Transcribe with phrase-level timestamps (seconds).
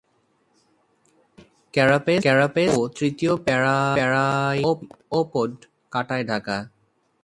[2.05, 5.51] পেট, carapace ও তৃতীয় pereiopod
[5.91, 6.57] কাঁটায় ঢাকা।